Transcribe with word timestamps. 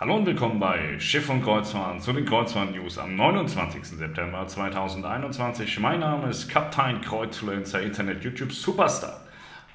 Hallo 0.00 0.16
und 0.16 0.24
willkommen 0.24 0.58
bei 0.58 0.98
Schiff 0.98 1.28
und 1.28 1.42
Kreuzfahrt 1.42 2.02
zu 2.02 2.14
den 2.14 2.24
Kreuzfahrt-News 2.24 2.96
am 2.96 3.16
29. 3.16 3.84
September 3.84 4.46
2021. 4.46 5.78
Mein 5.78 6.00
Name 6.00 6.30
ist 6.30 6.48
Kaptein 6.48 7.02
Kreuzfluencer 7.02 7.82
Internet 7.82 8.24
YouTube 8.24 8.50
Superstar. 8.50 9.20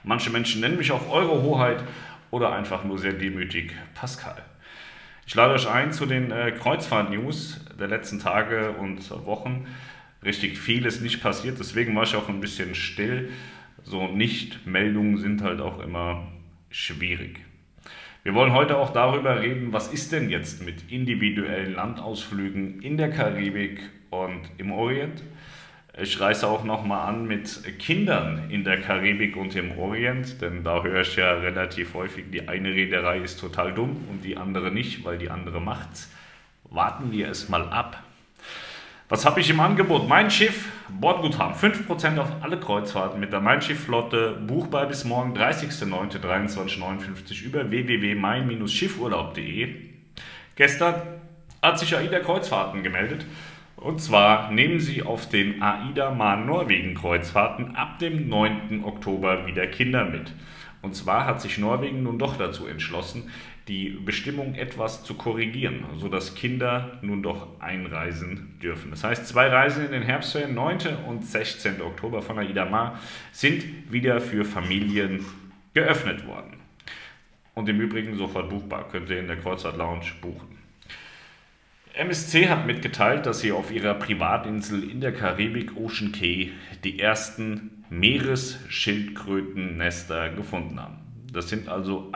Manche 0.04 0.32
Menschen 0.32 0.62
nennen 0.62 0.78
mich 0.78 0.92
auch 0.92 1.12
Eure 1.12 1.44
Hoheit 1.44 1.84
oder 2.32 2.54
einfach 2.54 2.84
nur 2.86 2.98
sehr 2.98 3.14
demütig 3.14 3.74
Pascal. 3.94 4.42
Ich 5.28 5.36
lade 5.36 5.54
euch 5.54 5.70
ein 5.70 5.94
zu 5.94 6.08
den 6.08 6.32
äh, 6.32 6.54
Kreuzfahrt-News 6.54 7.64
der 7.80 7.88
letzten 7.88 8.18
Tage 8.18 8.72
und 8.72 9.08
Wochen. 9.28 9.68
Richtig 10.24 10.58
viel 10.58 10.88
ist 10.88 11.04
nicht 11.04 11.22
passiert, 11.22 11.60
deswegen 11.60 11.96
war 11.96 12.02
ich 12.02 12.16
auch 12.16 12.30
ein 12.30 12.40
bisschen 12.40 12.74
still. 12.74 13.30
So 13.84 14.08
Nicht-Meldungen 14.08 15.18
sind 15.18 15.44
halt 15.44 15.62
auch 15.62 15.80
immer 15.82 16.26
schwierig. 16.72 17.42
Wir 18.26 18.34
wollen 18.34 18.54
heute 18.54 18.78
auch 18.78 18.90
darüber 18.90 19.40
reden, 19.40 19.72
was 19.72 19.94
ist 19.94 20.12
denn 20.12 20.32
jetzt 20.32 20.66
mit 20.66 20.92
individuellen 20.92 21.76
Landausflügen 21.76 22.82
in 22.82 22.98
der 22.98 23.12
Karibik 23.12 23.80
und 24.10 24.50
im 24.58 24.72
Orient. 24.72 25.22
Ich 26.02 26.20
reise 26.20 26.48
auch 26.48 26.64
nochmal 26.64 27.08
an 27.08 27.28
mit 27.28 27.62
Kindern 27.78 28.50
in 28.50 28.64
der 28.64 28.82
Karibik 28.82 29.38
und 29.38 29.56
im 29.56 29.78
Orient, 29.78 30.42
denn 30.42 30.64
da 30.64 30.82
höre 30.82 31.02
ich 31.02 31.16
ja 31.18 31.34
relativ 31.34 31.94
häufig, 31.94 32.26
die 32.32 32.48
eine 32.48 32.70
Reederei 32.70 33.20
ist 33.20 33.40
total 33.40 33.76
dumm 33.76 33.96
und 34.10 34.26
die 34.26 34.38
andere 34.38 34.72
nicht, 34.72 35.06
weil 35.06 35.20
die 35.20 35.30
andere 35.30 35.62
macht's. 35.62 36.12
Warten 36.64 37.12
wir 37.12 37.30
es 37.30 37.48
mal 37.48 37.70
ab. 37.70 38.05
Was 39.08 39.24
habe 39.24 39.40
ich 39.40 39.52
im 39.52 39.60
Angebot? 39.60 40.10
Mein 40.10 40.32
Schiff, 40.32 40.68
Bordguthaben, 40.90 41.54
5% 41.54 42.18
auf 42.18 42.42
alle 42.42 42.60
Kreuzfahrten 42.60 43.20
mit 43.20 43.32
der 43.32 43.40
Mein 43.40 43.62
Schiff-Flotte, 43.62 44.42
buchbar 44.48 44.88
bis 44.88 45.06
morgen 45.06 45.38
30.09.2359 45.38 47.44
über 47.44 47.70
www.mein-schiffurlaub.de. 47.70 49.76
Gestern 50.56 51.04
hat 51.62 51.78
sich 51.78 51.96
AIDA 51.96 52.22
Kreuzfahrten 52.22 52.82
gemeldet. 52.82 53.28
Und 53.76 54.02
zwar 54.02 54.50
nehmen 54.50 54.80
sie 54.80 55.04
auf 55.04 55.30
den 55.30 55.62
AIDA 55.62 56.10
Mahn 56.10 56.48
Norwegen 56.48 56.96
Kreuzfahrten 56.96 57.76
ab 57.76 58.00
dem 58.00 58.28
9. 58.28 58.86
Oktober 58.86 59.46
wieder 59.46 59.68
Kinder 59.68 60.06
mit. 60.06 60.34
Und 60.82 60.96
zwar 60.96 61.28
hat 61.28 61.42
sich 61.42 61.60
Norwegen 61.60 62.02
nun 62.02 62.18
doch 62.18 62.38
dazu 62.38 62.66
entschlossen, 62.66 63.30
die 63.68 63.90
Bestimmung 63.90 64.56
etwas 64.56 65.04
zu 65.04 65.16
korrigieren, 65.16 65.86
sodass 65.98 66.36
Kinder 66.36 67.00
nun 67.02 67.24
doch 67.24 67.60
einreisen 67.60 68.60
dürfen. 68.62 68.92
Das 68.92 69.04
heißt, 69.04 69.28
zwei 69.28 69.48
Reisen 69.48 69.86
in 69.86 69.92
den 69.92 70.04
Herbstferien, 70.04 70.54
9. 70.54 70.98
und 71.08 71.26
16. 71.26 71.82
Oktober 71.82 72.22
von 72.22 72.38
Aida 72.38 72.66
Mar, 72.66 73.00
sind 73.32 73.92
wieder 73.92 74.22
für 74.22 74.46
Familien 74.46 75.26
geöffnet 75.74 76.28
worden. 76.28 76.66
Und 77.56 77.68
im 77.70 77.82
Übrigen 77.82 78.16
sofort 78.18 78.50
buchbar, 78.50 78.90
könnt 78.90 79.10
ihr 79.10 79.20
in 79.20 79.28
der 79.28 79.38
Kreuzfahrt 79.38 79.78
Lounge 79.78 80.12
buchen. 80.22 80.58
MSC 81.94 82.50
hat 82.50 82.68
mitgeteilt, 82.68 83.26
dass 83.26 83.40
sie 83.40 83.54
auf 83.54 83.72
ihrer 83.72 83.94
Privatinsel 83.94 84.84
in 84.90 85.00
der 85.00 85.14
Karibik 85.14 85.78
Ocean 85.78 86.12
Cay 86.12 86.52
die 86.84 87.00
ersten 87.00 87.86
Meeresschildkrötennester 87.90 90.28
gefunden 90.30 90.82
haben. 90.82 90.98
Das 91.32 91.48
sind 91.50 91.70
also 91.70 92.10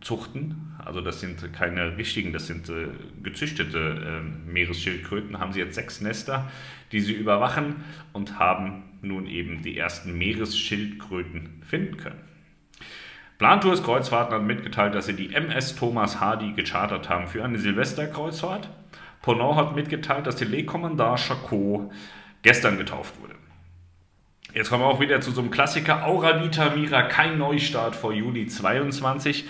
Eigenzuchten 0.00 0.70
also 0.84 1.00
das 1.00 1.20
sind 1.20 1.52
keine 1.52 1.96
richtigen, 1.96 2.32
das 2.32 2.46
sind 2.46 2.68
äh, 2.68 2.88
gezüchtete 3.22 4.22
äh, 4.22 4.50
Meeresschildkröten, 4.50 5.38
haben 5.38 5.52
sie 5.52 5.60
jetzt 5.60 5.74
sechs 5.74 6.00
Nester, 6.00 6.50
die 6.90 7.00
sie 7.00 7.12
überwachen 7.12 7.84
und 8.12 8.38
haben 8.38 8.82
nun 9.02 9.26
eben 9.26 9.62
die 9.62 9.76
ersten 9.76 10.16
Meeresschildkröten 10.16 11.62
finden 11.66 11.96
können. 11.96 12.20
Plantours 13.38 13.82
Kreuzfahrten 13.82 14.34
hat 14.34 14.42
mitgeteilt, 14.42 14.94
dass 14.94 15.06
sie 15.06 15.14
die 15.14 15.34
MS 15.34 15.76
Thomas 15.76 16.20
Hardy 16.20 16.52
gechartert 16.52 17.08
haben 17.08 17.26
für 17.26 17.44
eine 17.44 17.58
Silvesterkreuzfahrt. 17.58 18.68
Ponant 19.22 19.56
hat 19.56 19.76
mitgeteilt, 19.76 20.26
dass 20.26 20.36
die 20.36 20.44
Le 20.44 20.64
Commandant 20.64 21.20
Chacot 21.20 21.90
gestern 22.42 22.78
getauft 22.78 23.20
wurde. 23.20 23.34
Jetzt 24.52 24.68
kommen 24.68 24.82
wir 24.82 24.88
auch 24.88 25.00
wieder 25.00 25.20
zu 25.20 25.30
so 25.30 25.40
einem 25.40 25.50
Klassiker. 25.50 26.04
Aura 26.04 26.42
Vita 26.42 26.70
Mira, 26.74 27.02
kein 27.02 27.38
Neustart 27.38 27.94
vor 27.94 28.12
Juli 28.12 28.46
22. 28.46 29.44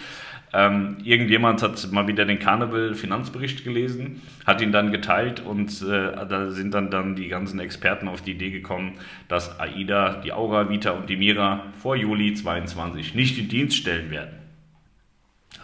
Ähm, 0.53 0.97
irgendjemand 1.05 1.63
hat 1.63 1.93
mal 1.93 2.09
wieder 2.09 2.25
den 2.25 2.41
Carnival-Finanzbericht 2.41 3.63
gelesen, 3.63 4.21
hat 4.45 4.61
ihn 4.61 4.73
dann 4.73 4.91
geteilt 4.91 5.41
und 5.41 5.81
äh, 5.83 6.27
da 6.27 6.51
sind 6.51 6.75
dann, 6.75 6.91
dann 6.91 7.15
die 7.15 7.29
ganzen 7.29 7.61
Experten 7.61 8.09
auf 8.09 8.23
die 8.23 8.33
Idee 8.33 8.51
gekommen, 8.51 8.99
dass 9.29 9.61
AIDA, 9.61 10.21
die 10.25 10.33
Aura, 10.33 10.69
Vita 10.69 10.91
und 10.91 11.09
die 11.09 11.17
Mira 11.17 11.67
vor 11.81 11.95
Juli 11.95 12.35
22 12.35 13.15
nicht 13.15 13.39
in 13.39 13.49
Dienst 13.49 13.77
stellen 13.77 14.11
werden. 14.11 14.41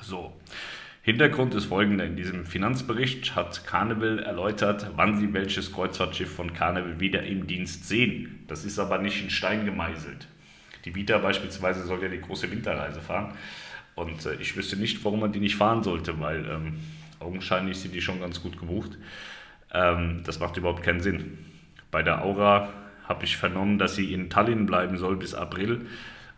So. 0.03 0.33
Hintergrund 1.03 1.55
ist 1.55 1.67
folgender. 1.67 2.05
In 2.05 2.17
diesem 2.17 2.45
Finanzbericht 2.45 3.37
hat 3.37 3.65
Carnival 3.65 4.19
erläutert, 4.21 4.91
wann 4.97 5.17
sie 5.17 5.33
welches 5.33 5.73
Kreuzfahrtschiff 5.73 6.35
von 6.35 6.53
Carnival 6.53 6.99
wieder 6.99 7.23
im 7.23 7.47
Dienst 7.47 7.87
sehen. 7.87 8.45
Das 8.49 8.65
ist 8.65 8.81
aber 8.81 8.99
nicht 8.99 9.23
in 9.23 9.31
Stein 9.31 9.65
gemeißelt. 9.65 10.27
Die 10.85 10.95
Vita 10.97 11.19
beispielsweise 11.19 11.85
soll 11.85 12.03
ja 12.03 12.09
die 12.09 12.21
große 12.21 12.51
Winterreise 12.51 13.01
fahren. 13.01 13.35
Und 13.97 14.27
äh, 14.27 14.34
ich 14.34 14.57
wüsste 14.57 14.77
nicht, 14.77 15.05
warum 15.05 15.21
man 15.21 15.33
die 15.33 15.41
nicht 15.41 15.57
fahren 15.57 15.83
sollte, 15.83 16.21
weil 16.21 16.47
ähm, 16.47 16.75
augenscheinlich 17.19 17.79
sind 17.79 17.95
die 17.95 18.03
schon 18.03 18.21
ganz 18.21 18.41
gut 18.41 18.61
gebucht. 18.61 18.97
Ähm, 19.73 20.21
das 20.25 20.39
macht 20.39 20.57
überhaupt 20.57 20.84
keinen 20.84 21.01
Sinn. 21.01 21.39
Bei 21.91 22.03
der 22.03 22.23
Aura 22.23 22.73
habe 23.09 23.25
ich 23.25 23.37
vernommen, 23.37 23.79
dass 23.79 23.97
sie 23.97 24.12
in 24.12 24.31
Tallinn 24.31 24.67
bleiben 24.67 24.99
soll 24.99 25.17
bis 25.17 25.35
April 25.35 25.87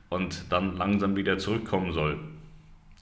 und 0.09 0.45
dann 0.51 0.77
langsam 0.77 1.17
wieder 1.17 1.39
zurückkommen 1.39 1.93
soll. 1.93 2.19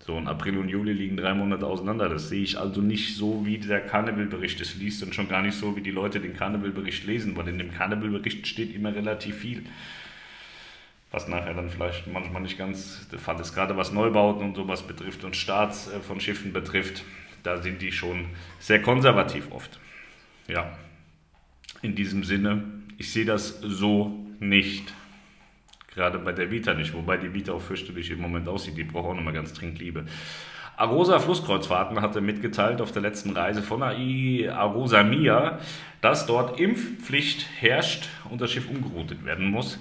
So, 0.06 0.16
und 0.16 0.28
April 0.28 0.58
und 0.58 0.68
Juli 0.68 0.92
liegen 0.92 1.16
drei 1.16 1.34
Monate 1.34 1.66
auseinander. 1.66 2.08
Das 2.08 2.28
sehe 2.28 2.42
ich 2.42 2.58
also 2.58 2.80
nicht 2.80 3.16
so, 3.16 3.44
wie 3.44 3.58
der 3.58 3.80
Carnival-Bericht 3.80 4.60
es 4.60 4.76
liest 4.76 5.02
und 5.02 5.14
schon 5.14 5.28
gar 5.28 5.42
nicht 5.42 5.58
so, 5.58 5.76
wie 5.76 5.80
die 5.80 5.90
Leute 5.90 6.20
den 6.20 6.34
Carnival-Bericht 6.34 7.04
lesen, 7.06 7.36
weil 7.36 7.48
in 7.48 7.58
dem 7.58 7.72
Carnival-Bericht 7.72 8.46
steht 8.46 8.74
immer 8.74 8.94
relativ 8.94 9.36
viel 9.38 9.64
was 11.10 11.28
nachher 11.28 11.54
dann 11.54 11.70
vielleicht 11.70 12.06
manchmal 12.06 12.42
nicht 12.42 12.58
ganz 12.58 13.08
der 13.08 13.18
Fall 13.18 13.40
ist. 13.40 13.54
Gerade 13.54 13.76
was 13.76 13.92
Neubauten 13.92 14.42
und 14.42 14.56
sowas 14.56 14.82
betrifft 14.82 15.24
und 15.24 15.36
Starts 15.36 15.88
äh, 15.88 16.00
von 16.00 16.20
Schiffen 16.20 16.52
betrifft, 16.52 17.04
da 17.42 17.62
sind 17.62 17.80
die 17.80 17.92
schon 17.92 18.26
sehr 18.58 18.82
konservativ 18.82 19.50
oft. 19.52 19.78
Ja, 20.48 20.76
in 21.82 21.94
diesem 21.94 22.24
Sinne, 22.24 22.64
ich 22.98 23.12
sehe 23.12 23.24
das 23.24 23.60
so 23.60 24.26
nicht. 24.40 24.92
Gerade 25.94 26.18
bei 26.18 26.32
der 26.32 26.50
Vita 26.50 26.74
nicht, 26.74 26.92
wobei 26.92 27.16
die 27.16 27.32
Vita 27.32 27.52
auch 27.52 27.62
fürchterlich 27.62 28.10
im 28.10 28.20
Moment 28.20 28.48
aussieht. 28.48 28.76
Die 28.76 28.84
braucht 28.84 29.06
auch 29.06 29.14
nochmal 29.14 29.32
ganz 29.32 29.52
dringend 29.54 29.78
Liebe. 29.78 30.04
Arosa 30.76 31.18
Flusskreuzfahrten 31.20 32.02
hatte 32.02 32.20
mitgeteilt 32.20 32.82
auf 32.82 32.92
der 32.92 33.00
letzten 33.00 33.30
Reise 33.30 33.62
von 33.62 33.82
AI 33.82 34.50
Arosa 34.52 35.02
Mia, 35.02 35.58
dass 36.02 36.26
dort 36.26 36.60
Impfpflicht 36.60 37.46
herrscht 37.60 38.08
und 38.28 38.42
das 38.42 38.52
Schiff 38.52 38.68
umgeroutet 38.68 39.24
werden 39.24 39.50
muss. 39.50 39.78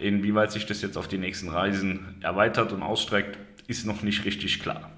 Inwieweit 0.00 0.50
sich 0.50 0.66
das 0.66 0.82
jetzt 0.82 0.96
auf 0.96 1.08
die 1.08 1.18
nächsten 1.18 1.50
Reisen 1.50 2.16
erweitert 2.22 2.72
und 2.72 2.82
ausstreckt, 2.82 3.38
ist 3.66 3.86
noch 3.86 4.02
nicht 4.02 4.24
richtig 4.24 4.60
klar. 4.60 4.90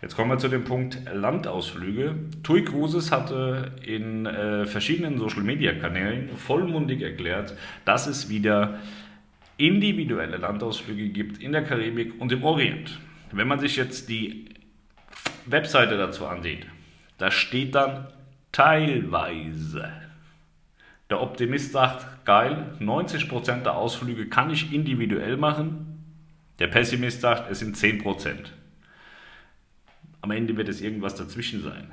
Jetzt 0.00 0.16
kommen 0.16 0.30
wir 0.30 0.38
zu 0.38 0.48
dem 0.48 0.64
Punkt 0.64 0.98
Landausflüge. 1.12 2.16
TUI 2.42 2.64
Cruises 2.64 3.12
hatte 3.12 3.72
in 3.84 4.26
äh, 4.26 4.66
verschiedenen 4.66 5.18
Social-Media-Kanälen 5.18 6.30
vollmundig 6.36 7.02
erklärt, 7.02 7.56
dass 7.84 8.08
es 8.08 8.28
wieder 8.28 8.80
individuelle 9.58 10.38
Landausflüge 10.38 11.08
gibt 11.10 11.40
in 11.40 11.52
der 11.52 11.62
Karibik 11.62 12.20
und 12.20 12.32
im 12.32 12.42
Orient. 12.42 12.98
Wenn 13.30 13.46
man 13.46 13.60
sich 13.60 13.76
jetzt 13.76 14.08
die 14.08 14.46
Webseite 15.46 15.96
dazu 15.96 16.26
ansieht, 16.26 16.66
da 17.18 17.30
steht 17.30 17.74
dann 17.76 18.08
teilweise. 18.50 20.01
Der 21.12 21.20
Optimist 21.20 21.72
sagt, 21.72 22.24
geil, 22.24 22.74
90% 22.80 23.64
der 23.64 23.74
Ausflüge 23.74 24.30
kann 24.30 24.48
ich 24.48 24.72
individuell 24.72 25.36
machen. 25.36 26.02
Der 26.58 26.68
Pessimist 26.68 27.20
sagt, 27.20 27.50
es 27.50 27.58
sind 27.58 27.76
10%. 27.76 28.46
Am 30.22 30.30
Ende 30.30 30.56
wird 30.56 30.70
es 30.70 30.80
irgendwas 30.80 31.14
dazwischen 31.14 31.62
sein. 31.62 31.90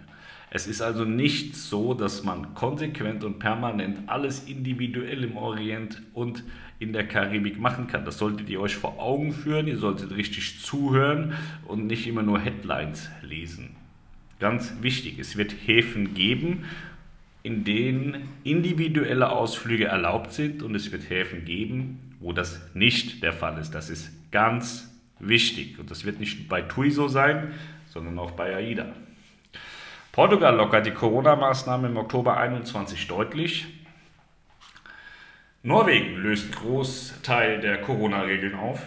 Es 0.52 0.68
ist 0.68 0.80
also 0.82 1.04
nicht 1.04 1.58
so, 1.58 1.94
dass 1.94 2.24
man 2.24 2.54
konsequent 2.54 3.26
und 3.26 3.40
permanent 3.40 4.08
alles 4.08 4.46
individuell 4.48 5.26
im 5.26 5.36
Orient 5.36 6.02
und 6.14 6.46
in 6.80 6.94
der 6.94 7.06
Karibik 7.06 7.60
machen 7.60 7.88
kann. 7.88 8.06
Das 8.06 8.20
solltet 8.20 8.48
ihr 8.48 8.62
euch 8.62 8.78
vor 8.78 9.02
Augen 9.02 9.34
führen, 9.34 9.68
ihr 9.68 9.80
solltet 9.80 10.16
richtig 10.16 10.62
zuhören 10.62 11.34
und 11.68 11.88
nicht 11.88 12.08
immer 12.08 12.24
nur 12.24 12.40
Headlines 12.40 13.10
lesen. 13.22 13.76
Ganz 14.40 14.76
wichtig, 14.80 15.20
es 15.20 15.36
wird 15.36 15.54
Häfen 15.66 16.14
geben, 16.14 16.64
in 17.44 17.64
denen 17.64 18.30
individuelle 18.44 19.30
Ausflüge 19.30 19.86
erlaubt 19.86 20.34
sind 20.34 20.62
und 20.62 20.76
es 20.76 20.92
wird 20.92 21.10
Häfen 21.10 21.46
geben, 21.46 22.16
wo 22.20 22.34
das 22.34 22.62
nicht 22.74 23.24
der 23.24 23.34
Fall 23.34 23.58
ist. 23.58 23.72
Das 23.72 23.90
ist 23.90 24.12
ganz 24.32 24.94
wichtig 25.20 25.80
und 25.80 25.90
das 25.90 26.06
wird 26.06 26.20
nicht 26.20 26.50
bei 26.50 26.62
TUI 26.62 26.92
so 26.92 27.08
sein, 27.08 27.54
sondern 27.88 28.20
auch 28.20 28.32
bei 28.32 28.56
AIDA. 28.56 28.88
Portugal 30.12 30.56
lockert 30.56 30.86
die 30.86 30.92
Corona-Maßnahmen 30.92 31.92
im 31.92 31.98
Oktober 31.98 32.38
21 32.38 33.08
deutlich. 33.08 33.68
Norwegen 35.64 36.16
löst 36.18 36.56
Großteil 36.56 37.60
der 37.60 37.82
Corona-Regeln 37.82 38.56
auf. 38.56 38.82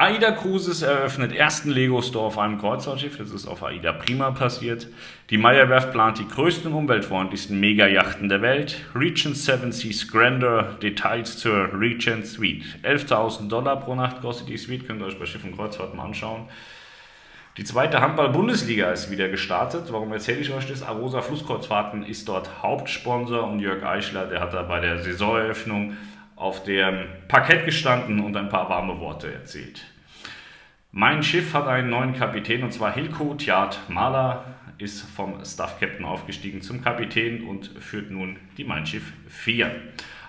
AIDA 0.00 0.30
Cruises 0.30 0.82
eröffnet 0.82 1.32
ersten 1.32 1.70
Lego-Store 1.70 2.26
auf 2.26 2.38
einem 2.38 2.56
Kreuzfahrtschiff. 2.60 3.18
Das 3.18 3.32
ist 3.32 3.48
auf 3.48 3.64
AIDA 3.64 3.92
Prima 3.92 4.30
passiert. 4.30 4.86
Die 5.30 5.38
Meyer-Werft 5.38 5.90
plant 5.90 6.20
die 6.20 6.28
größten 6.28 6.72
umweltfreundlichsten 6.72 7.58
Mega-Yachten 7.58 8.28
der 8.28 8.40
Welt. 8.40 8.76
Regent 8.94 9.36
Seven 9.36 9.72
Seas 9.72 10.06
Grandeur. 10.06 10.76
Details 10.80 11.38
zur 11.38 11.72
Regent 11.72 12.26
Suite. 12.26 12.62
11.000 12.84 13.48
Dollar 13.48 13.80
pro 13.80 13.96
Nacht 13.96 14.20
kostet 14.20 14.48
die 14.48 14.56
Suite. 14.56 14.86
Könnt 14.86 15.02
ihr 15.02 15.06
euch 15.06 15.18
bei 15.18 15.26
Schiff 15.26 15.42
und 15.42 15.56
Kreuzfahrt 15.56 15.96
mal 15.96 16.04
anschauen. 16.04 16.48
Die 17.56 17.64
zweite 17.64 18.00
Handball-Bundesliga 18.00 18.92
ist 18.92 19.10
wieder 19.10 19.28
gestartet. 19.28 19.86
Warum 19.90 20.12
erzähle 20.12 20.38
ich 20.38 20.52
euch 20.52 20.68
das? 20.68 20.84
Arosa 20.84 21.22
Flusskreuzfahrten 21.22 22.04
ist 22.04 22.28
dort 22.28 22.62
Hauptsponsor 22.62 23.48
und 23.48 23.58
Jörg 23.58 23.82
Eichler, 23.82 24.26
der 24.26 24.38
hat 24.38 24.54
da 24.54 24.62
bei 24.62 24.78
der 24.78 25.02
Saisoneröffnung 25.02 25.96
auf 26.38 26.62
dem 26.62 27.06
Parkett 27.26 27.64
gestanden 27.64 28.20
und 28.20 28.36
ein 28.36 28.48
paar 28.48 28.70
warme 28.70 29.00
Worte 29.00 29.32
erzählt. 29.32 29.84
Mein 30.92 31.22
Schiff 31.22 31.52
hat 31.52 31.66
einen 31.66 31.90
neuen 31.90 32.14
Kapitän 32.14 32.62
und 32.62 32.72
zwar 32.72 32.94
Hilko 32.94 33.34
Tjad 33.34 33.78
Mahler 33.88 34.44
ist 34.78 35.00
vom 35.00 35.44
Staff 35.44 35.80
Captain 35.80 36.04
aufgestiegen 36.04 36.62
zum 36.62 36.82
Kapitän 36.82 37.42
und 37.42 37.66
führt 37.80 38.10
nun 38.10 38.36
die 38.56 38.64
Mein 38.64 38.86
Schiff 38.86 39.12
4. 39.28 39.70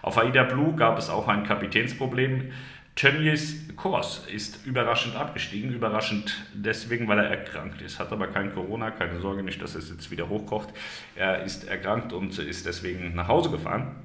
Auf 0.01 0.17
Aida 0.17 0.43
Blue 0.43 0.75
gab 0.75 0.97
es 0.97 1.09
auch 1.09 1.27
ein 1.27 1.43
Kapitänsproblem. 1.43 2.51
Tönnies 2.95 3.67
Kors 3.75 4.25
ist 4.27 4.65
überraschend 4.65 5.15
abgestiegen, 5.15 5.71
überraschend 5.71 6.43
deswegen, 6.53 7.07
weil 7.07 7.19
er 7.19 7.29
erkrankt 7.29 7.81
ist, 7.81 7.99
hat 7.99 8.11
aber 8.11 8.27
kein 8.27 8.53
Corona, 8.53 8.91
keine 8.91 9.19
Sorge 9.19 9.43
nicht, 9.43 9.61
dass 9.61 9.75
es 9.75 9.89
jetzt 9.89 10.09
wieder 10.09 10.27
hochkocht. 10.27 10.69
Er 11.15 11.43
ist 11.43 11.67
erkrankt 11.67 12.11
und 12.11 12.37
ist 12.39 12.65
deswegen 12.65 13.13
nach 13.15 13.27
Hause 13.27 13.51
gefahren. 13.51 13.95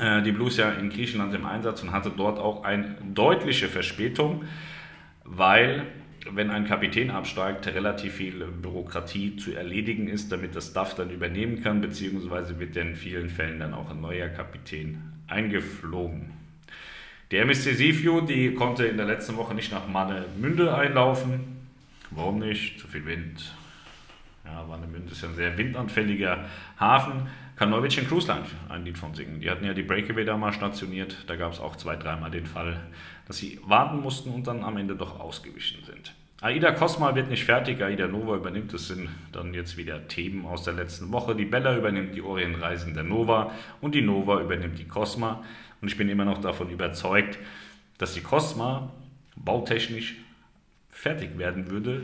Äh, 0.00 0.22
die 0.22 0.32
Blues 0.32 0.56
ja 0.56 0.70
in 0.70 0.90
Griechenland 0.90 1.34
im 1.34 1.46
Einsatz 1.46 1.82
und 1.82 1.92
hatte 1.92 2.12
dort 2.14 2.38
auch 2.38 2.64
eine 2.64 2.96
deutliche 3.14 3.68
Verspätung, 3.68 4.44
weil 5.24 5.86
wenn 6.30 6.50
ein 6.50 6.66
Kapitän 6.66 7.10
absteigt, 7.10 7.66
relativ 7.68 8.14
viel 8.14 8.44
Bürokratie 8.44 9.36
zu 9.36 9.54
erledigen 9.54 10.08
ist, 10.08 10.32
damit 10.32 10.56
das 10.56 10.68
Staff 10.68 10.94
dann 10.94 11.10
übernehmen 11.10 11.62
kann, 11.62 11.80
beziehungsweise 11.80 12.58
wird 12.58 12.76
in 12.76 12.96
vielen 12.96 13.30
Fällen 13.30 13.60
dann 13.60 13.74
auch 13.74 13.90
ein 13.90 14.00
neuer 14.00 14.28
Kapitän 14.28 14.98
eingeflogen. 15.28 16.32
Die 17.30 17.38
MSC 17.38 17.74
Seaview, 17.74 18.20
die 18.20 18.54
konnte 18.54 18.86
in 18.86 18.96
der 18.96 19.06
letzten 19.06 19.36
Woche 19.36 19.54
nicht 19.54 19.72
nach 19.72 19.88
Mannemünde 19.88 20.74
einlaufen. 20.74 21.40
Warum 22.10 22.38
nicht? 22.38 22.78
Zu 22.78 22.86
viel 22.86 23.04
Wind. 23.04 23.52
Ja, 24.44 24.68
Warnemünde 24.68 25.10
ist 25.10 25.22
ja 25.22 25.28
ein 25.28 25.34
sehr 25.34 25.58
windanfälliger 25.58 26.44
Hafen. 26.78 27.28
Kann 27.56 27.70
Norwegian 27.70 28.06
Cruise 28.06 28.28
Line 28.28 28.44
ein 28.68 28.84
Lied 28.84 28.98
von 28.98 29.14
singen. 29.14 29.40
Die 29.40 29.50
hatten 29.50 29.64
ja 29.64 29.72
die 29.72 29.82
Breakaway 29.82 30.26
da 30.26 30.36
mal 30.36 30.52
stationiert. 30.52 31.24
Da 31.26 31.36
gab 31.36 31.52
es 31.54 31.58
auch 31.58 31.76
zwei, 31.76 31.96
dreimal 31.96 32.30
den 32.30 32.44
Fall, 32.44 32.78
dass 33.26 33.38
sie 33.38 33.58
warten 33.64 34.00
mussten 34.00 34.30
und 34.30 34.46
dann 34.46 34.62
am 34.62 34.76
Ende 34.76 34.94
doch 34.94 35.18
ausgewichen 35.18 35.82
sind. 35.84 36.14
Aida 36.42 36.72
Cosma 36.72 37.14
wird 37.14 37.30
nicht 37.30 37.44
fertig, 37.44 37.82
Aida 37.82 38.08
Nova 38.08 38.36
übernimmt, 38.36 38.74
das 38.74 38.88
sind 38.88 39.08
dann 39.32 39.54
jetzt 39.54 39.78
wieder 39.78 40.06
Themen 40.06 40.44
aus 40.44 40.64
der 40.64 40.74
letzten 40.74 41.10
Woche. 41.10 41.34
Die 41.34 41.46
Bella 41.46 41.74
übernimmt 41.78 42.14
die 42.14 42.20
Orientreisen 42.20 42.92
der 42.92 43.04
Nova 43.04 43.52
und 43.80 43.94
die 43.94 44.02
Nova 44.02 44.42
übernimmt 44.42 44.78
die 44.78 44.86
Cosma. 44.86 45.42
Und 45.80 45.88
ich 45.88 45.96
bin 45.96 46.10
immer 46.10 46.26
noch 46.26 46.42
davon 46.42 46.68
überzeugt, 46.68 47.38
dass 47.96 48.12
die 48.12 48.20
Cosma 48.20 48.92
bautechnisch 49.34 50.16
fertig 50.90 51.38
werden 51.38 51.70
würde, 51.70 52.02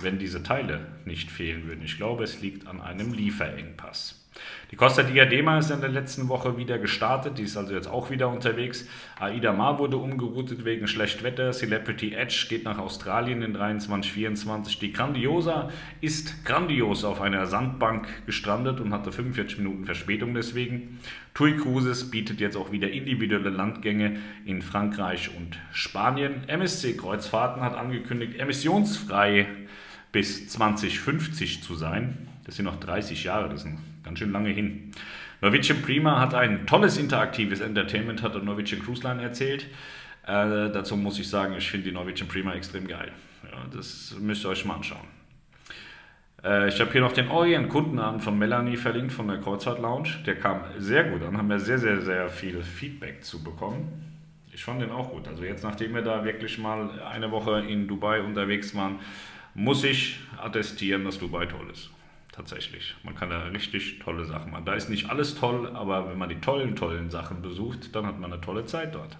wenn 0.00 0.18
diese 0.18 0.42
Teile 0.42 0.86
nicht 1.04 1.30
fehlen 1.30 1.66
würden. 1.66 1.84
Ich 1.84 1.98
glaube, 1.98 2.24
es 2.24 2.40
liegt 2.40 2.66
an 2.66 2.80
einem 2.80 3.12
Lieferengpass. 3.12 4.26
Die 4.70 4.76
Costa 4.76 5.02
Diadema 5.02 5.58
ist 5.58 5.70
in 5.70 5.80
der 5.80 5.90
letzten 5.90 6.28
Woche 6.28 6.56
wieder 6.56 6.78
gestartet, 6.78 7.38
die 7.38 7.42
ist 7.42 7.56
also 7.56 7.74
jetzt 7.74 7.88
auch 7.88 8.10
wieder 8.10 8.28
unterwegs. 8.28 8.86
Aida 9.18 9.52
Mar 9.52 9.80
wurde 9.80 9.96
umgeroutet 9.96 10.64
wegen 10.64 10.86
schlecht 10.86 11.24
Wetter. 11.24 11.50
Celebrity 11.50 12.14
Edge 12.14 12.46
geht 12.48 12.64
nach 12.64 12.78
Australien 12.78 13.42
in 13.42 13.52
23, 13.52 14.12
24. 14.12 14.78
Die 14.78 14.92
Grandiosa 14.92 15.70
ist 16.00 16.44
grandios 16.44 17.04
auf 17.04 17.20
einer 17.20 17.46
Sandbank 17.46 18.06
gestrandet 18.26 18.80
und 18.80 18.94
hatte 18.94 19.10
45 19.10 19.58
Minuten 19.58 19.86
Verspätung 19.86 20.34
deswegen. 20.34 21.00
TUI 21.34 21.56
Cruises 21.56 22.10
bietet 22.10 22.40
jetzt 22.40 22.56
auch 22.56 22.70
wieder 22.70 22.90
individuelle 22.90 23.50
Landgänge 23.50 24.18
in 24.44 24.62
Frankreich 24.62 25.30
und 25.36 25.58
Spanien. 25.72 26.48
MSC 26.48 26.96
Kreuzfahrten 26.96 27.62
hat 27.62 27.74
angekündigt, 27.74 28.38
emissionsfrei 28.38 29.48
bis 30.12 30.48
2050 30.48 31.62
zu 31.62 31.74
sein. 31.74 32.29
Das 32.44 32.56
sind 32.56 32.64
noch 32.64 32.80
30 32.80 33.24
Jahre, 33.24 33.48
das 33.48 33.62
sind 33.62 33.78
ganz 34.02 34.18
schön 34.18 34.32
lange 34.32 34.50
hin. 34.50 34.92
Norwegian 35.40 35.80
Prima 35.82 36.20
hat 36.20 36.34
ein 36.34 36.66
tolles 36.66 36.98
interaktives 36.98 37.60
Entertainment, 37.60 38.22
hat 38.22 38.34
der 38.34 38.42
Norwegian 38.42 38.82
Cruise 38.82 39.02
Line 39.02 39.22
erzählt. 39.22 39.64
Äh, 40.24 40.70
dazu 40.70 40.96
muss 40.96 41.18
ich 41.18 41.28
sagen, 41.28 41.54
ich 41.56 41.70
finde 41.70 41.88
die 41.88 41.94
Norwegian 41.94 42.28
Prima 42.28 42.52
extrem 42.52 42.86
geil. 42.86 43.10
Ja, 43.44 43.64
das 43.74 44.16
müsst 44.20 44.44
ihr 44.44 44.50
euch 44.50 44.64
mal 44.64 44.74
anschauen. 44.74 45.06
Äh, 46.44 46.68
ich 46.68 46.80
habe 46.80 46.92
hier 46.92 47.00
noch 47.00 47.12
den 47.12 47.28
Orient 47.28 47.68
Kundenabend 47.68 48.22
von 48.22 48.38
Melanie 48.38 48.76
verlinkt 48.76 49.12
von 49.12 49.28
der 49.28 49.38
Kreuzfahrt 49.38 49.80
Lounge. 49.80 50.08
Der 50.26 50.36
kam 50.36 50.60
sehr 50.78 51.04
gut 51.04 51.22
an, 51.22 51.36
haben 51.38 51.48
wir 51.48 51.58
sehr, 51.58 51.78
sehr, 51.78 52.00
sehr 52.02 52.28
viel 52.28 52.62
Feedback 52.62 53.24
zu 53.24 53.42
bekommen. 53.42 53.88
Ich 54.52 54.64
fand 54.64 54.82
den 54.82 54.90
auch 54.90 55.10
gut. 55.10 55.26
Also 55.26 55.44
jetzt, 55.44 55.64
nachdem 55.64 55.94
wir 55.94 56.02
da 56.02 56.24
wirklich 56.24 56.58
mal 56.58 57.00
eine 57.00 57.30
Woche 57.30 57.60
in 57.60 57.86
Dubai 57.88 58.20
unterwegs 58.20 58.74
waren, 58.74 58.98
muss 59.54 59.84
ich 59.84 60.20
attestieren, 60.36 61.04
dass 61.04 61.18
Dubai 61.18 61.46
toll 61.46 61.70
ist 61.72 61.90
tatsächlich. 62.32 62.94
Man 63.02 63.14
kann 63.14 63.30
da 63.30 63.42
richtig 63.44 63.98
tolle 63.98 64.24
Sachen 64.24 64.52
machen. 64.52 64.64
Da 64.64 64.74
ist 64.74 64.88
nicht 64.88 65.10
alles 65.10 65.34
toll, 65.34 65.70
aber 65.74 66.10
wenn 66.10 66.18
man 66.18 66.28
die 66.28 66.40
tollen, 66.40 66.76
tollen 66.76 67.10
Sachen 67.10 67.42
besucht, 67.42 67.94
dann 67.94 68.06
hat 68.06 68.18
man 68.18 68.32
eine 68.32 68.40
tolle 68.40 68.64
Zeit 68.66 68.94
dort. 68.94 69.16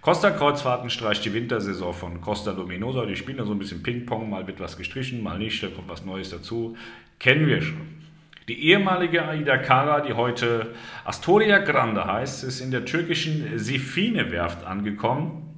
Costa 0.00 0.30
Kreuzfahrten 0.30 0.90
streicht 0.90 1.24
die 1.24 1.34
Wintersaison 1.34 1.92
von 1.92 2.20
Costa 2.20 2.52
Luminosa. 2.52 3.04
Die 3.04 3.16
spielen 3.16 3.38
da 3.38 3.44
so 3.44 3.52
ein 3.52 3.58
bisschen 3.58 3.82
Ping-Pong, 3.82 4.30
mal 4.30 4.46
wird 4.46 4.60
was 4.60 4.76
gestrichen, 4.76 5.22
mal 5.22 5.38
nicht, 5.38 5.62
da 5.62 5.68
kommt 5.68 5.88
was 5.88 6.04
Neues 6.04 6.30
dazu. 6.30 6.76
Kennen 7.18 7.46
wir 7.46 7.60
schon. 7.60 7.98
Die 8.48 8.68
ehemalige 8.70 9.26
Aida 9.28 9.58
Kara, 9.58 10.00
die 10.00 10.14
heute 10.14 10.74
Astoria 11.04 11.58
Grande 11.58 12.06
heißt, 12.06 12.44
ist 12.44 12.60
in 12.60 12.70
der 12.70 12.86
türkischen 12.86 13.58
Sifine-Werft 13.58 14.64
angekommen 14.64 15.54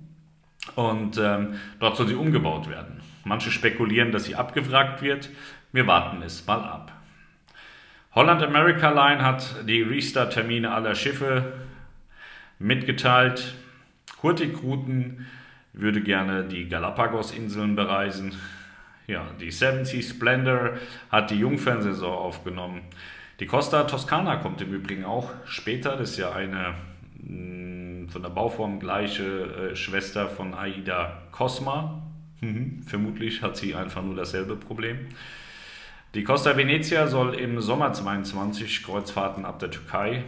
und 0.75 1.17
ähm, 1.19 1.55
dort 1.79 1.97
soll 1.97 2.09
sie 2.09 2.15
umgebaut 2.15 2.69
werden. 2.69 3.01
Manche 3.25 3.51
spekulieren, 3.53 4.11
dass 4.11 4.25
sie 4.25 4.35
abgewrackt 4.35 5.03
wird. 5.03 5.31
Wir 5.73 5.87
warten 5.87 6.21
es 6.23 6.45
mal 6.47 6.65
ab. 6.65 6.93
Holland 8.13 8.43
America 8.43 8.91
Line 8.91 9.25
hat 9.25 9.69
die 9.69 9.83
Restart-Termine 9.83 10.73
aller 10.73 10.97
Schiffe 10.97 11.53
mitgeteilt. 12.59 13.55
Hurtigruten 14.21 15.27
würde 15.73 16.01
gerne 16.01 16.45
die 16.45 16.69
Galapagos-Inseln 16.69 17.77
bereisen. 17.77 18.35
Ja, 19.07 19.27
die 19.41 19.53
Seven 19.53 19.85
Seas 19.85 20.11
Splendor 20.11 20.73
hat 21.09 21.31
die 21.31 21.39
Jungfernsaison 21.39 22.19
aufgenommen. 22.19 22.83
Die 23.39 23.47
Costa 23.47 23.85
Toscana 23.85 24.37
kommt 24.37 24.61
im 24.63 24.75
Übrigen 24.75 25.05
auch 25.05 25.31
später. 25.45 25.97
Das 25.97 26.11
ist 26.11 26.19
ja 26.19 26.33
eine 26.33 26.75
mm, 27.23 28.09
von 28.09 28.23
der 28.23 28.31
Bauform 28.31 28.81
gleiche 28.81 29.71
äh, 29.73 29.77
Schwester 29.77 30.29
von 30.29 30.53
Aida 30.53 31.23
Cosma. 31.31 32.03
Mhm. 32.41 32.83
Vermutlich 32.83 33.41
hat 33.41 33.57
sie 33.57 33.77
einfach 33.77 34.03
nur 34.03 34.17
dasselbe 34.17 34.57
Problem. 34.57 35.07
Die 36.13 36.25
Costa 36.25 36.57
Venezia 36.57 37.07
soll 37.07 37.37
im 37.37 37.61
Sommer 37.61 37.93
22 37.93 38.83
Kreuzfahrten 38.83 39.45
ab 39.45 39.61
der 39.61 39.71
Türkei 39.71 40.25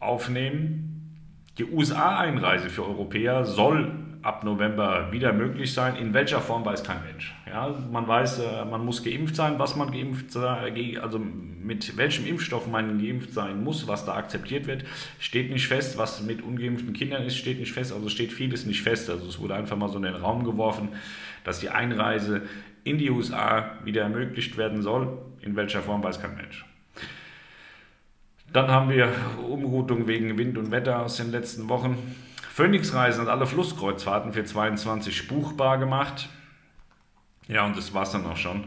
aufnehmen. 0.00 1.16
Die 1.56 1.64
USA-Einreise 1.64 2.68
für 2.68 2.84
Europäer 2.84 3.46
soll 3.46 3.90
ab 4.20 4.44
November 4.44 5.10
wieder 5.10 5.32
möglich 5.32 5.72
sein. 5.72 5.96
In 5.96 6.12
welcher 6.12 6.42
Form 6.42 6.62
weiß 6.66 6.84
kein 6.84 7.02
Mensch. 7.10 7.34
Ja, 7.46 7.74
man 7.90 8.06
weiß, 8.06 8.40
äh, 8.40 8.64
man 8.66 8.84
muss 8.84 9.02
geimpft 9.02 9.34
sein, 9.34 9.58
was 9.58 9.76
man 9.76 9.92
geimpft 9.92 10.30
sein, 10.30 10.98
also 11.00 11.18
mit 11.18 11.96
welchem 11.96 12.26
Impfstoff 12.26 12.66
man 12.66 12.98
geimpft 12.98 13.32
sein 13.32 13.64
muss, 13.64 13.88
was 13.88 14.04
da 14.04 14.14
akzeptiert 14.14 14.66
wird, 14.66 14.84
steht 15.18 15.50
nicht 15.50 15.68
fest. 15.68 15.96
Was 15.96 16.22
mit 16.22 16.42
ungeimpften 16.42 16.92
Kindern 16.92 17.24
ist, 17.24 17.38
steht 17.38 17.60
nicht 17.60 17.72
fest. 17.72 17.94
Also 17.94 18.10
steht 18.10 18.32
vieles 18.32 18.66
nicht 18.66 18.82
fest. 18.82 19.08
Also 19.08 19.26
es 19.26 19.38
wurde 19.38 19.54
einfach 19.54 19.76
mal 19.78 19.88
so 19.88 19.96
in 19.96 20.02
den 20.02 20.16
Raum 20.16 20.44
geworfen, 20.44 20.90
dass 21.44 21.60
die 21.60 21.70
Einreise 21.70 22.42
in 22.84 22.98
die 22.98 23.10
USA 23.10 23.72
wieder 23.84 24.02
ermöglicht 24.02 24.56
werden 24.56 24.82
soll. 24.82 25.18
In 25.40 25.56
welcher 25.56 25.82
Form 25.82 26.02
weiß 26.02 26.20
kein 26.20 26.36
Mensch. 26.36 26.64
Dann 28.52 28.68
haben 28.70 28.88
wir 28.90 29.12
Umroutung 29.46 30.06
wegen 30.06 30.38
Wind 30.38 30.56
und 30.56 30.70
Wetter 30.70 31.02
aus 31.02 31.16
den 31.16 31.30
letzten 31.30 31.68
Wochen. 31.68 31.98
Phoenix-Reisen 32.54 33.22
hat 33.22 33.28
alle 33.28 33.46
Flusskreuzfahrten 33.46 34.32
für 34.32 34.44
22 34.44 35.28
buchbar 35.28 35.78
gemacht. 35.78 36.28
Ja, 37.46 37.64
und 37.64 37.76
das 37.76 37.94
war 37.94 38.02
es 38.02 38.10
dann 38.10 38.26
auch 38.26 38.36
schon. 38.36 38.64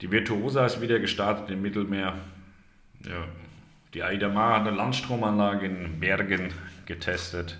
Die 0.00 0.10
Virtuosa 0.10 0.64
ist 0.64 0.80
wieder 0.80 0.98
gestartet 0.98 1.50
im 1.50 1.62
Mittelmeer. 1.62 2.14
Ja, 3.04 3.24
die 3.94 4.02
Aida 4.02 4.28
Mar 4.28 4.54
hat 4.54 4.66
eine 4.66 4.76
Landstromanlage 4.76 5.66
in 5.66 6.00
Bergen 6.00 6.52
getestet. 6.86 7.58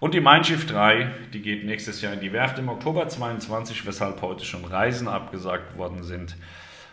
Und 0.00 0.14
die 0.14 0.20
Mein 0.20 0.44
Schiff 0.44 0.64
3, 0.66 1.10
die 1.32 1.42
geht 1.42 1.64
nächstes 1.64 2.00
Jahr 2.02 2.12
in 2.12 2.20
die 2.20 2.32
Werft 2.32 2.56
im 2.58 2.68
Oktober 2.68 3.08
22, 3.08 3.84
weshalb 3.84 4.22
heute 4.22 4.44
schon 4.44 4.64
Reisen 4.64 5.08
abgesagt 5.08 5.76
worden 5.76 6.04
sind 6.04 6.36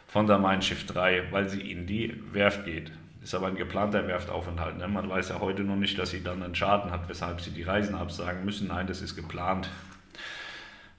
von 0.08 0.26
der 0.26 0.40
Mein 0.40 0.64
Schiff 0.64 0.88
3, 0.88 1.32
weil 1.32 1.48
sie 1.48 1.72
in 1.72 1.86
die 1.86 2.20
Werft 2.34 2.66
geht. 2.66 2.92
Ist 3.22 3.36
aber 3.36 3.48
ein 3.48 3.58
geplanter 3.58 4.08
Werftaufenthalt. 4.08 4.78
Ne? 4.78 4.88
Man 4.88 5.08
weiß 5.08 5.30
ja 5.30 5.40
heute 5.40 5.62
noch 5.64 5.76
nicht, 5.76 6.00
dass 6.00 6.12
sie 6.12 6.24
dann 6.24 6.42
einen 6.42 6.56
Schaden 6.56 6.90
hat, 6.90 7.08
weshalb 7.08 7.42
sie 7.42 7.52
die 7.52 7.64
Reisen 7.64 7.94
absagen 7.94 8.44
müssen. 8.44 8.70
Nein, 8.70 8.88
das 8.88 9.02
ist 9.02 9.16
geplant. 9.16 9.70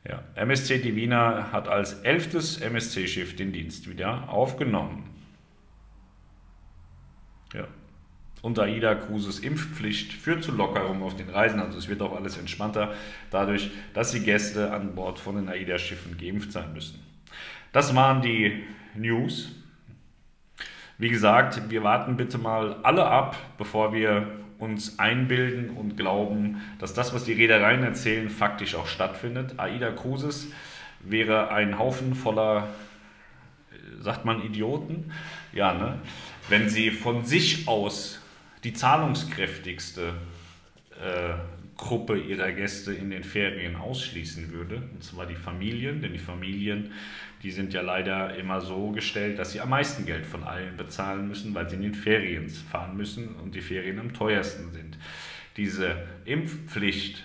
Ja, 0.09 0.23
MSC 0.37 0.79
Divina 0.79 1.51
hat 1.51 1.67
als 1.67 1.95
elftes 2.01 2.61
MSC-Schiff 2.61 3.35
den 3.35 3.53
Dienst 3.53 3.91
wieder 3.91 4.29
aufgenommen. 4.29 5.11
Ja. 7.53 7.67
Und 8.47 8.61
AIDA 8.61 8.95
Cruises 8.95 9.41
Impfpflicht 9.41 10.13
führt 10.13 10.45
zu 10.45 10.53
Lockerungen 10.53 11.03
auf 11.03 11.17
den 11.17 11.29
Reisen. 11.29 11.59
Also 11.59 11.79
es 11.79 11.89
wird 11.89 12.01
auch 12.01 12.15
alles 12.15 12.39
entspannter, 12.39 12.95
dadurch, 13.33 13.73
dass 13.93 14.13
die 14.13 14.21
Gäste 14.21 14.71
an 14.71 14.95
Bord 14.95 15.19
von 15.19 15.35
den 15.35 15.49
AIDA-Schiffen 15.49 16.17
geimpft 16.17 16.53
sein 16.53 16.73
müssen. 16.73 17.01
Das 17.73 17.97
waren 17.97 18.23
die 18.23 18.63
News. 18.95 19.51
Wie 20.97 21.09
gesagt, 21.09 21.71
wir 21.71 21.83
warten 21.83 22.17
bitte 22.17 22.39
mal 22.39 22.77
alle 22.85 23.07
ab, 23.07 23.37
bevor 23.59 23.93
wir 23.93 24.29
uns 24.61 25.01
einbilden 25.01 25.71
und 25.71 25.97
glauben, 25.97 26.63
dass 26.79 26.95
das, 26.95 27.13
was 27.13 27.25
die 27.25 27.33
Reedereien 27.33 27.83
erzählen, 27.83 28.31
faktisch 28.31 28.77
auch 28.77 28.87
stattfindet. 28.87 29.59
AIDA 29.59 29.91
Cruises 29.91 30.53
wäre 31.01 31.51
ein 31.51 31.81
Haufen 31.81 32.15
voller, 32.15 32.69
sagt 33.99 34.25
man, 34.25 34.41
Idioten. 34.41 35.11
Ja, 35.53 35.75
ne? 35.75 35.99
Wenn 36.49 36.69
sie 36.69 36.93
von 36.93 37.25
sich 37.25 37.67
aus 37.67 38.21
die 38.65 38.73
zahlungskräftigste 38.73 40.15
äh, 41.01 41.35
Gruppe 41.77 42.19
ihrer 42.19 42.53
Gäste 42.53 42.95
in 42.95 43.11
den 43.11 43.23
Ferien 43.23 43.77
ausschließen 43.77 44.51
würde, 44.51 44.77
und 44.95 45.05
zwar 45.05 45.27
die 45.27 45.35
Familien, 45.35 46.01
denn 46.01 46.13
die 46.13 46.19
Familien, 46.19 46.93
die 47.43 47.51
sind 47.51 47.75
ja 47.75 47.83
leider 47.83 48.35
immer 48.37 48.63
so 48.63 48.91
gestellt, 48.93 49.39
dass 49.39 49.53
sie 49.53 49.61
am 49.61 49.69
meisten 49.69 50.07
Geld 50.07 50.25
von 50.25 50.43
allen 50.43 50.77
bezahlen 50.77 51.29
müssen, 51.29 51.55
weil 51.55 51.69
sie 51.69 51.77
in 51.77 51.83
den 51.83 51.95
Ferien 51.95 52.49
fahren 52.49 52.97
müssen 52.97 53.35
und 53.37 53.55
die 53.55 53.61
Ferien 53.61 53.99
am 53.99 54.15
teuersten 54.15 54.73
sind. 54.73 54.97
Diese 55.59 56.07
Impfpflicht 56.25 57.25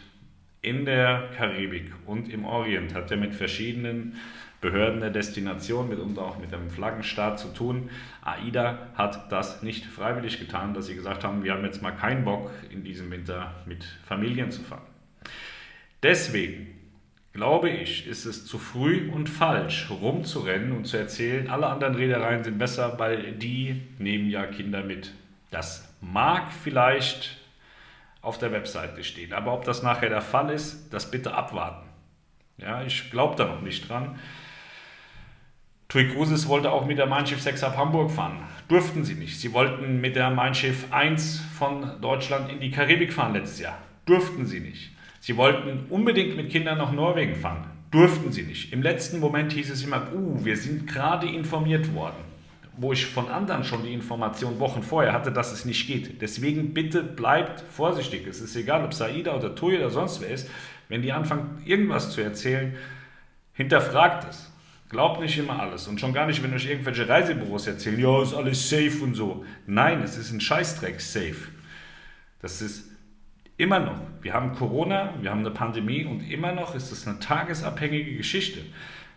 in 0.61 0.85
der 0.85 1.29
Karibik 1.37 1.91
und 2.05 2.31
im 2.31 2.45
Orient 2.45 2.93
hat 2.93 3.09
ja 3.09 3.17
mit 3.17 3.33
verschiedenen 3.33 4.17
Behörden 4.61 4.99
der 4.99 5.09
Destination, 5.09 5.89
mitunter 5.89 6.21
auch 6.21 6.37
mit 6.37 6.51
dem 6.51 6.69
Flaggenstaat 6.69 7.39
zu 7.39 7.47
tun. 7.49 7.89
AIDA 8.23 8.77
hat 8.93 9.31
das 9.31 9.63
nicht 9.63 9.85
freiwillig 9.85 10.39
getan, 10.39 10.75
dass 10.75 10.85
sie 10.85 10.95
gesagt 10.95 11.23
haben, 11.23 11.43
wir 11.43 11.53
haben 11.53 11.65
jetzt 11.65 11.81
mal 11.81 11.91
keinen 11.91 12.23
Bock, 12.23 12.51
in 12.69 12.83
diesem 12.83 13.09
Winter 13.09 13.55
mit 13.65 13.83
Familien 14.05 14.51
zu 14.51 14.61
fahren. 14.61 14.85
Deswegen 16.03 16.79
glaube 17.33 17.69
ich, 17.69 18.07
ist 18.07 18.25
es 18.25 18.45
zu 18.45 18.59
früh 18.59 19.09
und 19.09 19.29
falsch, 19.29 19.89
rumzurennen 19.89 20.73
und 20.73 20.85
zu 20.85 20.97
erzählen, 20.97 21.49
alle 21.49 21.67
anderen 21.67 21.95
Reedereien 21.95 22.43
sind 22.43 22.57
besser, 22.57 22.99
weil 22.99 23.31
die 23.33 23.81
nehmen 23.97 24.29
ja 24.29 24.45
Kinder 24.45 24.83
mit. 24.83 25.11
Das 25.49 25.91
mag 26.01 26.51
vielleicht 26.51 27.37
auf 28.21 28.37
der 28.37 28.51
Webseite 28.51 29.03
stehen, 29.03 29.33
aber 29.33 29.53
ob 29.53 29.65
das 29.65 29.81
nachher 29.81 30.09
der 30.09 30.21
Fall 30.21 30.51
ist, 30.51 30.93
das 30.93 31.09
bitte 31.09 31.33
abwarten. 31.33 31.87
Ja, 32.57 32.83
ich 32.83 33.09
glaube 33.09 33.35
da 33.35 33.45
noch 33.45 33.61
nicht 33.61 33.89
dran. 33.89 34.19
TUI 35.91 36.07
Cruises 36.07 36.47
wollte 36.47 36.71
auch 36.71 36.85
mit 36.85 36.99
der 36.99 37.05
Mein 37.05 37.27
Schiff 37.27 37.41
6 37.41 37.65
ab 37.65 37.75
Hamburg 37.75 38.11
fahren. 38.11 38.37
Durften 38.69 39.03
sie 39.03 39.15
nicht. 39.15 39.37
Sie 39.37 39.51
wollten 39.51 39.99
mit 39.99 40.15
der 40.15 40.29
Mein 40.29 40.55
Schiff 40.55 40.85
1 40.89 41.43
von 41.59 41.99
Deutschland 41.99 42.49
in 42.49 42.61
die 42.61 42.71
Karibik 42.71 43.11
fahren 43.11 43.33
letztes 43.33 43.59
Jahr. 43.59 43.77
Durften 44.05 44.45
sie 44.45 44.61
nicht. 44.61 44.91
Sie 45.19 45.35
wollten 45.35 45.87
unbedingt 45.89 46.37
mit 46.37 46.49
Kindern 46.49 46.77
nach 46.77 46.93
Norwegen 46.93 47.35
fahren. 47.35 47.65
Durften 47.91 48.31
sie 48.31 48.43
nicht. 48.43 48.71
Im 48.71 48.81
letzten 48.81 49.19
Moment 49.19 49.51
hieß 49.51 49.69
es 49.69 49.83
immer, 49.83 50.13
uh, 50.15 50.45
wir 50.45 50.55
sind 50.55 50.87
gerade 50.87 51.27
informiert 51.27 51.93
worden. 51.93 52.23
Wo 52.77 52.93
ich 52.93 53.05
von 53.05 53.27
anderen 53.27 53.65
schon 53.65 53.83
die 53.83 53.93
Information 53.93 54.61
Wochen 54.61 54.83
vorher 54.83 55.11
hatte, 55.11 55.33
dass 55.33 55.51
es 55.51 55.65
nicht 55.65 55.87
geht. 55.87 56.21
Deswegen 56.21 56.73
bitte 56.73 57.03
bleibt 57.03 57.65
vorsichtig. 57.69 58.27
Es 58.27 58.39
ist 58.39 58.55
egal, 58.55 58.85
ob 58.85 58.93
Saida 58.93 59.35
oder 59.35 59.55
Tui 59.55 59.75
oder 59.75 59.89
sonst 59.89 60.21
wer 60.21 60.29
ist. 60.29 60.49
Wenn 60.87 61.01
die 61.01 61.11
anfangen, 61.11 61.61
irgendwas 61.65 62.11
zu 62.11 62.21
erzählen, 62.21 62.77
hinterfragt 63.51 64.29
es. 64.29 64.50
Glaubt 64.91 65.21
nicht 65.21 65.37
immer 65.37 65.57
alles 65.57 65.87
und 65.87 66.01
schon 66.01 66.11
gar 66.11 66.27
nicht, 66.27 66.43
wenn 66.43 66.53
euch 66.53 66.69
irgendwelche 66.69 67.07
Reisebüros 67.07 67.65
erzählen, 67.65 67.97
ja, 67.97 68.21
ist 68.21 68.33
alles 68.33 68.69
safe 68.69 69.01
und 69.01 69.15
so. 69.15 69.45
Nein, 69.65 70.01
es 70.01 70.17
ist 70.17 70.33
ein 70.33 70.41
Scheißdreck 70.41 70.99
safe. 70.99 71.47
Das 72.41 72.61
ist 72.61 72.91
immer 73.55 73.79
noch. 73.79 74.01
Wir 74.21 74.33
haben 74.33 74.53
Corona, 74.53 75.13
wir 75.21 75.31
haben 75.31 75.39
eine 75.39 75.51
Pandemie 75.51 76.03
und 76.03 76.29
immer 76.29 76.51
noch 76.51 76.75
ist 76.75 76.91
es 76.91 77.07
eine 77.07 77.19
tagesabhängige 77.19 78.17
Geschichte. 78.17 78.59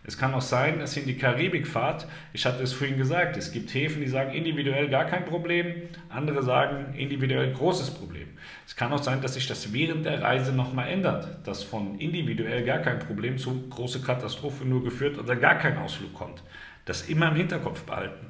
Es 0.07 0.17
kann 0.17 0.33
auch 0.33 0.41
sein, 0.41 0.79
dass 0.79 0.95
ihr 0.95 1.03
in 1.03 1.07
die 1.07 1.17
Karibik 1.17 1.67
fahrt. 1.67 2.07
Ich 2.31 2.45
hatte 2.45 2.61
es 2.61 2.73
vorhin 2.73 2.97
gesagt, 2.97 3.37
es 3.37 3.51
gibt 3.51 3.73
Häfen, 3.73 4.01
die 4.01 4.07
sagen 4.07 4.33
individuell 4.33 4.87
gar 4.87 5.05
kein 5.05 5.25
Problem, 5.25 5.73
andere 6.09 6.43
sagen 6.43 6.93
individuell 6.95 7.51
großes 7.53 7.91
Problem. 7.91 8.27
Es 8.67 8.75
kann 8.75 8.93
auch 8.93 9.01
sein, 9.01 9.21
dass 9.21 9.33
sich 9.33 9.47
das 9.47 9.73
während 9.73 10.05
der 10.05 10.21
Reise 10.21 10.53
nochmal 10.53 10.89
ändert, 10.89 11.47
dass 11.47 11.63
von 11.63 11.97
individuell 11.97 12.63
gar 12.63 12.79
kein 12.79 12.99
Problem 12.99 13.37
zu 13.37 13.67
große 13.69 14.01
Katastrophe 14.01 14.65
nur 14.65 14.83
geführt 14.83 15.17
oder 15.17 15.35
gar 15.35 15.55
kein 15.55 15.77
Ausflug 15.77 16.13
kommt. 16.13 16.43
Das 16.85 17.09
immer 17.09 17.29
im 17.29 17.35
Hinterkopf 17.35 17.83
behalten. 17.83 18.27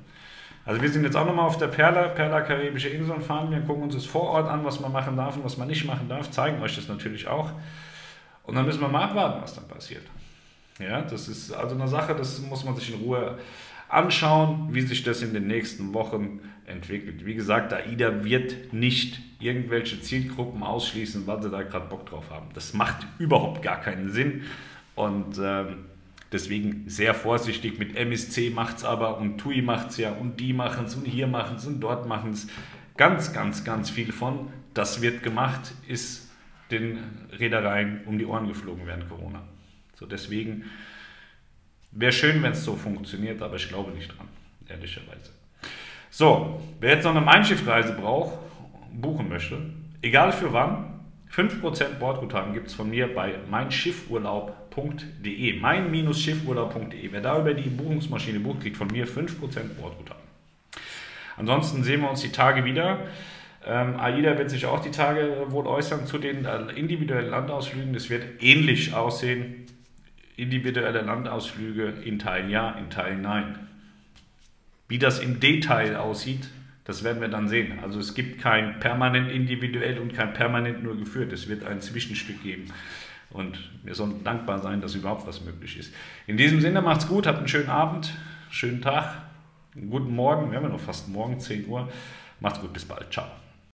Also 0.65 0.82
wir 0.82 0.89
sind 0.89 1.03
jetzt 1.03 1.15
auch 1.15 1.25
nochmal 1.25 1.46
auf 1.46 1.58
der 1.58 1.67
Perla, 1.67 2.08
Perla 2.08 2.41
Karibische 2.41 2.89
Inseln 2.89 3.22
fahren. 3.22 3.51
Wir 3.51 3.60
gucken 3.62 3.84
uns 3.84 3.94
das 3.96 4.05
vor 4.05 4.24
Ort 4.24 4.50
an, 4.50 4.63
was 4.65 4.79
man 4.79 4.91
machen 4.91 5.15
darf 5.15 5.36
und 5.36 5.44
was 5.44 5.58
man 5.58 5.67
nicht 5.67 5.86
machen 5.86 6.10
darf, 6.10 6.32
zeigen 6.32 6.62
euch 6.62 6.75
das 6.75 6.88
natürlich 6.88 7.27
auch. 7.27 7.51
Und 8.44 8.55
dann 8.55 8.65
müssen 8.65 8.82
wir 8.82 8.88
mal 8.88 9.03
abwarten, 9.03 9.41
was 9.41 9.53
dann 9.53 9.67
passiert. 9.67 10.03
Ja, 10.79 11.01
das 11.01 11.27
ist 11.27 11.53
also 11.53 11.75
eine 11.75 11.88
Sache, 11.88 12.15
das 12.15 12.41
muss 12.41 12.65
man 12.65 12.75
sich 12.75 12.94
in 12.94 13.00
Ruhe 13.00 13.38
anschauen, 13.88 14.70
wie 14.72 14.82
sich 14.82 15.03
das 15.03 15.22
in 15.22 15.34
den 15.34 15.48
nächsten 15.48 15.94
Wochen 15.94 16.41
entwickelt. 16.65 17.25
Wie 17.25 17.36
gesagt, 17.36 17.72
AIDA 17.72 18.24
wird 18.24 18.74
nicht 18.74 19.22
irgendwelche 19.39 20.01
Zielgruppen 20.01 20.63
ausschließen, 20.63 21.27
weil 21.27 21.41
sie 21.41 21.50
da 21.50 21.63
gerade 21.63 21.88
Bock 21.88 22.05
drauf 22.08 22.29
haben. 22.29 22.48
Das 22.53 22.74
macht 22.74 23.05
überhaupt 23.20 23.62
gar 23.62 23.79
keinen 23.79 24.12
Sinn 24.12 24.44
und 24.96 25.39
ähm, 25.41 25.86
deswegen 26.32 26.89
sehr 26.89 27.13
vorsichtig. 27.13 27.79
Mit 27.79 27.96
MSC 27.96 28.50
macht 28.50 28.77
es 28.77 28.84
aber 28.84 29.17
und 29.17 29.38
TUI 29.38 29.62
macht 29.62 29.91
es 29.91 29.98
ja 29.98 30.12
und 30.12 30.39
die 30.39 30.53
machen 30.53 30.86
es 30.86 30.96
und 30.96 31.05
hier 31.05 31.27
machen 31.27 31.58
es 31.58 31.65
und 31.65 31.79
dort 31.79 32.08
machen 32.08 32.32
es. 32.32 32.48
Ganz, 32.98 33.34
ganz, 33.34 33.63
ganz 33.63 33.89
viel 33.89 34.12
von. 34.12 34.50
Das 34.74 35.01
wird 35.01 35.22
gemacht, 35.22 35.74
ist 35.88 36.29
den 36.72 36.98
Reedereien 37.32 38.01
um 38.05 38.17
die 38.17 38.25
Ohren 38.25 38.48
geflogen 38.48 38.86
während 38.86 39.08
Corona. 39.10 39.44
So 39.95 40.05
deswegen 40.05 40.65
wäre 41.91 42.11
schön, 42.11 42.43
wenn 42.43 42.51
es 42.51 42.63
so 42.63 42.75
funktioniert, 42.75 43.41
aber 43.41 43.55
ich 43.55 43.67
glaube 43.67 43.91
nicht 43.91 44.15
dran, 44.15 44.27
ehrlicherweise. 44.67 45.31
So, 46.09 46.61
wer 46.79 46.95
jetzt 46.95 47.03
noch 47.03 47.11
eine 47.11 47.21
Mein 47.21 47.43
Schiff-Reise 47.43 47.93
braucht, 47.93 48.37
buchen 48.93 49.29
möchte, 49.29 49.57
egal 50.01 50.31
für 50.31 50.53
wann, 50.53 50.91
5% 51.33 51.95
Bordguthaben 51.99 52.53
gibt 52.53 52.67
es 52.67 52.73
von 52.73 52.89
mir 52.89 53.13
bei 53.13 53.35
meinschiffurlaub.de. 53.49 55.59
Mein-schiffurlaub.de. 55.59 57.11
Wer 57.11 57.21
da 57.21 57.39
über 57.39 57.53
die 57.53 57.69
Buchungsmaschine 57.69 58.39
bucht, 58.39 58.61
kriegt 58.61 58.77
von 58.77 58.87
mir 58.87 59.05
5% 59.05 59.73
Bordguthaben. 59.79 60.23
Ansonsten 61.35 61.83
sehen 61.83 61.99
wir 62.01 62.09
uns 62.09 62.21
die 62.21 62.31
Tage 62.31 62.63
wieder. 62.63 62.99
Ähm, 63.65 63.99
AIDA 63.99 64.37
wird 64.37 64.49
sich 64.49 64.65
auch 64.65 64.81
die 64.81 64.91
Tage 64.91 65.47
wohl 65.49 65.67
äußern 65.67 66.05
zu 66.05 66.19
den 66.19 66.45
äh, 66.45 66.71
individuellen 66.75 67.31
Landausflügen. 67.31 67.93
Es 67.95 68.09
wird 68.09 68.41
ähnlich 68.41 68.93
aussehen 68.93 69.65
individuelle 70.38 71.01
Landausflüge 71.01 71.94
in 72.04 72.20
Teilen 72.20 72.50
ja, 72.50 72.72
in 72.72 72.89
Teilen 72.89 73.22
nein. 73.22 73.68
Wie 74.88 75.00
das 75.00 75.20
im 75.20 75.39
Detail 75.39 75.98
aussieht, 75.98 76.50
das 76.84 77.04
werden 77.04 77.20
wir 77.20 77.27
dann 77.27 77.48
sehen. 77.48 77.80
Also 77.82 78.00
es 78.00 78.13
gibt 78.13 78.42
kein 78.42 78.80
permanent 78.80 79.32
individuell 79.32 79.98
und 80.00 80.13
kein 80.13 80.34
permanent 80.34 80.84
nur 80.84 80.98
geführt. 80.98 81.34
Es 81.34 81.50
wird 81.50 81.63
ein 81.63 81.82
Zwischenstück 81.82 82.44
geben. 82.44 82.72
Und 83.32 83.72
wir 83.84 83.96
sollen 83.96 84.24
dankbar 84.24 84.60
sein, 84.60 84.82
dass 84.82 84.94
überhaupt 84.94 85.27
was 85.27 85.44
möglich 85.44 85.77
ist. 85.77 85.94
In 86.27 86.38
diesem 86.38 86.62
Sinne 86.62 86.82
macht's 86.82 87.08
gut, 87.08 87.25
habt 87.25 87.39
einen 87.39 87.48
schönen 87.48 87.70
Abend, 87.70 88.13
schönen 88.51 88.82
Tag, 88.82 89.24
einen 89.75 89.89
guten 89.89 90.15
Morgen. 90.15 90.51
Wir 90.51 90.58
haben 90.58 90.65
ja 90.65 90.70
noch 90.70 90.80
fast 90.80 91.10
morgen, 91.10 91.39
10 91.39 91.68
Uhr. 91.68 91.92
Macht's 92.39 92.62
gut, 92.62 92.72
bis 92.72 92.86
bald. 92.86 93.12
Ciao. 93.12 93.25